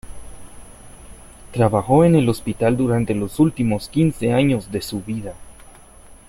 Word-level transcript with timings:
Trabajó 1.51 2.05
en 2.05 2.15
el 2.15 2.27
hospital 2.27 2.75
durante 2.75 3.13
los 3.13 3.39
últimos 3.39 3.87
quince 3.87 4.33
años 4.33 4.71
de 4.71 4.81
su 4.81 5.03
vida. 5.03 5.35